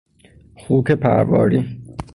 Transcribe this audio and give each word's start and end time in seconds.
خوک 0.55 0.91
پرواری 0.91 1.81